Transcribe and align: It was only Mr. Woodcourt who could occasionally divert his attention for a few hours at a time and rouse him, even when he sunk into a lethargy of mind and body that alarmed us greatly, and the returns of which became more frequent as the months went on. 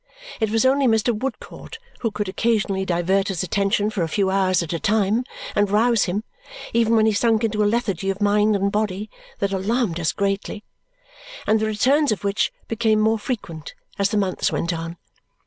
It 0.39 0.49
was 0.49 0.65
only 0.65 0.87
Mr. 0.87 1.13
Woodcourt 1.13 1.77
who 1.99 2.09
could 2.09 2.27
occasionally 2.27 2.85
divert 2.85 3.27
his 3.27 3.43
attention 3.43 3.91
for 3.91 4.01
a 4.01 4.07
few 4.09 4.31
hours 4.31 4.63
at 4.63 4.73
a 4.73 4.79
time 4.79 5.23
and 5.55 5.69
rouse 5.69 6.05
him, 6.05 6.23
even 6.73 6.95
when 6.95 7.05
he 7.05 7.13
sunk 7.13 7.43
into 7.43 7.63
a 7.63 7.69
lethargy 7.69 8.09
of 8.09 8.19
mind 8.19 8.55
and 8.55 8.71
body 8.71 9.11
that 9.37 9.53
alarmed 9.53 9.99
us 9.99 10.11
greatly, 10.11 10.63
and 11.45 11.59
the 11.59 11.67
returns 11.67 12.11
of 12.11 12.23
which 12.23 12.51
became 12.67 12.99
more 12.99 13.19
frequent 13.19 13.75
as 13.99 14.09
the 14.09 14.17
months 14.17 14.51
went 14.51 14.73
on. 14.73 14.97